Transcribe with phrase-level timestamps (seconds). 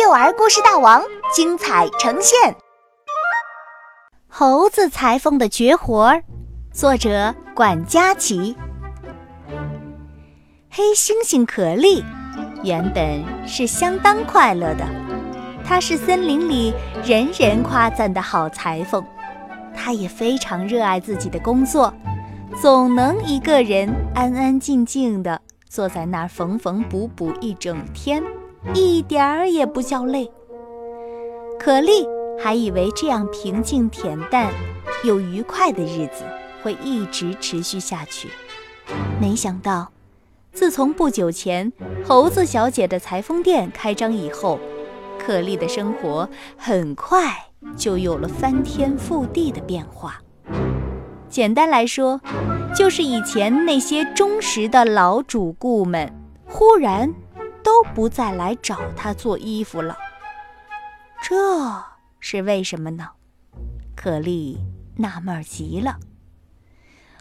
[0.00, 1.02] 幼儿故事大王
[1.34, 2.52] 精彩呈现，
[4.28, 6.12] 《猴子裁缝的绝活》，
[6.72, 8.54] 作者管家琪。
[10.70, 12.04] 黑猩猩可莉
[12.62, 14.86] 原本是相当快乐的，
[15.64, 16.72] 他是森林里
[17.04, 19.04] 人人夸赞的好裁缝。
[19.74, 21.92] 他也非常热爱自己的工作，
[22.62, 28.22] 总能一个人安安静静的坐在那儿缝缝补补一整天。
[28.74, 30.30] 一点儿也不叫累。
[31.58, 32.06] 可莉
[32.38, 34.52] 还以为这样平静恬淡
[35.04, 36.24] 又愉快的日子
[36.62, 38.28] 会一直持续下去，
[39.20, 39.90] 没想到，
[40.52, 41.72] 自从不久前
[42.04, 44.58] 猴子小姐的裁缝店开张以后，
[45.18, 47.32] 可莉的生活很快
[47.76, 50.20] 就有了翻天覆地的变化。
[51.28, 52.20] 简单来说，
[52.74, 56.12] 就是以前那些忠实的老主顾们
[56.46, 57.12] 忽然。
[57.68, 59.94] 都不再来找他做衣服了，
[61.22, 61.84] 这
[62.18, 63.10] 是为什么呢？
[63.94, 64.58] 可莉
[64.96, 65.98] 纳闷极了。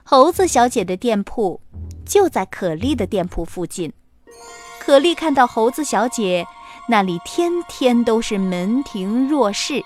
[0.06, 1.60] 猴子小姐的店铺
[2.06, 3.92] 就在可莉的店铺附近，
[4.80, 6.48] 可莉看到猴子小姐
[6.88, 9.84] 那里天天都是门庭若市，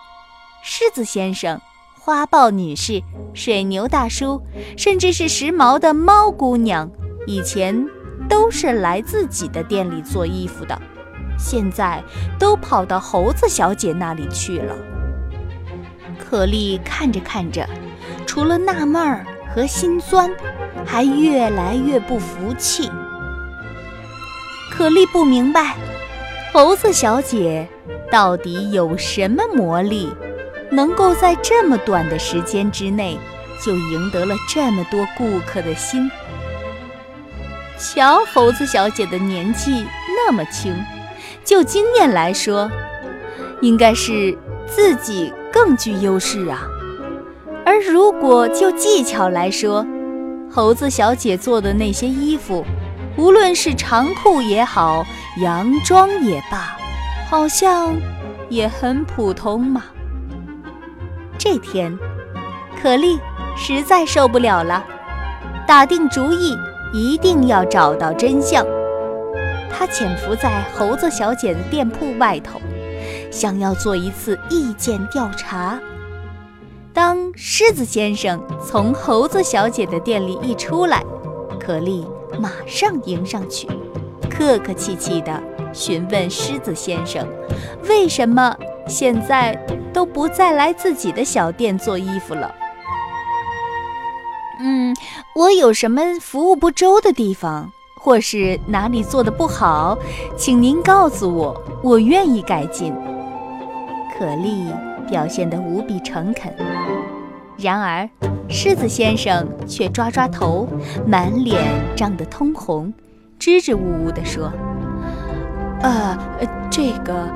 [0.64, 1.60] 狮子先生、
[2.00, 3.02] 花豹女士、
[3.34, 4.40] 水牛大叔，
[4.78, 6.88] 甚至是时髦的猫姑娘，
[7.26, 7.84] 以前。
[8.32, 10.82] 都是来自己的店里做衣服的，
[11.38, 12.02] 现在
[12.40, 14.74] 都跑到猴子小姐那里去了。
[16.18, 17.68] 可莉看着看着，
[18.26, 20.32] 除了纳闷儿和心酸，
[20.86, 22.90] 还越来越不服气。
[24.72, 25.76] 可莉不明白，
[26.54, 27.68] 猴子小姐
[28.10, 30.10] 到底有什么魔力，
[30.72, 33.20] 能够在这么短的时间之内
[33.62, 36.10] 就赢得了这么多顾客的心。
[37.82, 40.72] 瞧，猴子小姐的年纪那么轻，
[41.44, 42.70] 就经验来说，
[43.60, 46.68] 应该是自己更具优势啊。
[47.66, 49.84] 而如果就技巧来说，
[50.52, 52.64] 猴子小姐做的那些衣服，
[53.18, 55.04] 无论是长裤也好，
[55.42, 56.78] 洋装也罢，
[57.30, 57.96] 好像
[58.48, 59.86] 也很普通嘛。
[61.36, 61.98] 这天，
[62.80, 63.20] 可莉
[63.58, 64.86] 实在受不了了，
[65.66, 66.56] 打定主意。
[66.94, 68.66] 一定要找到真相。
[69.70, 72.60] 他潜伏在猴子小姐的店铺外头，
[73.32, 75.80] 想要做一次意见调查。
[76.94, 81.02] 当狮子先生从猴子小姐的店里一出来，
[81.60, 82.06] 可莉
[82.38, 83.68] 马上迎上去，
[84.30, 85.42] 客客气气地
[85.74, 87.26] 询问狮子先生
[87.88, 88.54] ：“为什么
[88.88, 89.56] 现在
[89.94, 92.54] 都不再来自己的小店做衣服了？”
[95.34, 99.98] 我有什么服务不周的地方，或是哪里做的不好，
[100.36, 102.94] 请您告诉我，我愿意改进。
[104.18, 104.66] 可莉
[105.10, 106.54] 表现得无比诚恳，
[107.58, 108.08] 然而
[108.50, 110.68] 狮子先生却抓抓头，
[111.08, 111.64] 满脸
[111.96, 112.94] 涨得通红，
[113.40, 114.52] 支支吾吾地说
[115.82, 116.18] ：“呃，
[116.70, 117.28] 这个，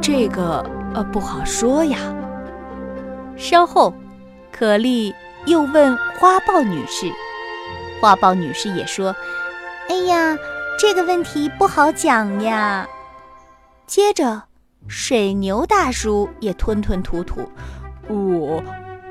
[0.00, 1.98] 这个，呃，不好说呀。”
[3.38, 3.94] 稍后，
[4.50, 5.14] 可莉。
[5.46, 7.12] 又问花豹女士，
[8.04, 9.16] 花豹女士也说
[9.88, 10.36] ：“哎呀，
[10.78, 12.86] 这个问题不好讲呀。”
[13.88, 14.42] 接着，
[14.86, 17.50] 水牛大叔也吞吞吐吐
[18.06, 18.62] ：“我，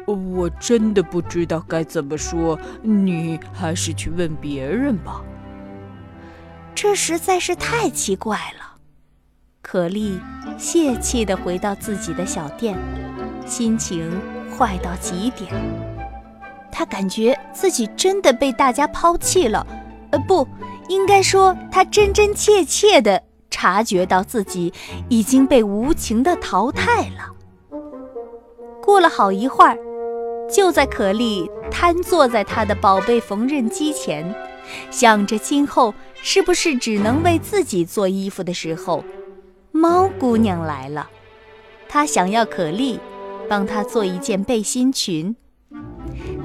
[0.06, 5.24] 我真的不知道该怎么说，你还是去问别人吧。”
[6.76, 8.78] 这实在是太奇怪了。
[9.64, 10.20] 可莉
[10.56, 12.78] 泄气地回到自己的小店，
[13.44, 14.22] 心情
[14.56, 15.52] 坏到极点。
[16.74, 19.66] 他感觉自己真的被大家抛弃了，
[20.12, 20.48] 呃，不
[20.90, 24.74] 应该说，他真真切切的察觉到自己
[25.08, 27.32] 已经被无情的淘汰了。
[28.82, 29.78] 过了好一会儿，
[30.52, 34.36] 就在可莉瘫坐在她的宝贝缝纫机前，
[34.92, 39.06] 想着今后是不是只能为自己做衣服的时候，
[39.72, 41.10] 猫姑娘来了，
[41.88, 43.00] 她想要可莉
[43.48, 45.36] 帮她做一件背心裙。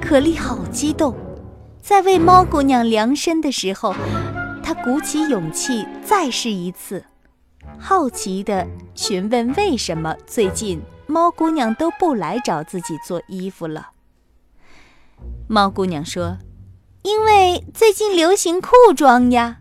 [0.09, 1.13] 可莉好激动，
[1.83, 3.93] 在为猫姑娘量身的时候，
[4.63, 7.05] 她鼓起勇气再试一次，
[7.79, 8.65] 好奇地
[8.95, 13.91] 询问为什么最近猫姑娘都不来找自己做衣服了。
[15.47, 16.39] 猫姑娘说
[17.05, 19.57] ：“因为最近流行裤装呀。”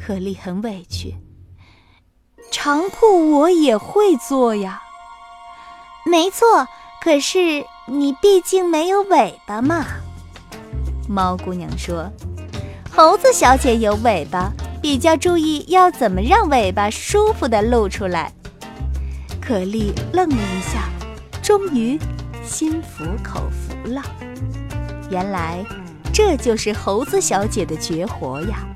[0.00, 1.16] 可莉很委屈
[2.52, 4.80] ：“长裤我也会做呀。”
[6.06, 6.68] 没错，
[7.02, 7.66] 可是。
[7.86, 9.84] 你毕竟没有尾巴嘛，
[11.06, 12.10] 猫姑娘说
[12.90, 14.50] ：“猴子小姐有尾巴，
[14.80, 18.32] 比较注意要怎么让尾巴舒服的露出来。”
[19.38, 20.88] 可丽愣了一下，
[21.42, 21.98] 终于
[22.42, 24.02] 心服口服了。
[25.10, 25.62] 原来
[26.10, 28.66] 这就是猴子小姐的绝活呀！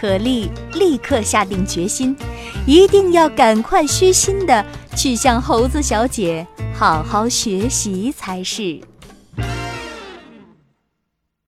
[0.00, 2.16] 可丽立刻下定决心，
[2.66, 4.64] 一定要赶快虚心的
[4.96, 6.46] 去向猴子小姐
[6.78, 8.78] 好好学习才是。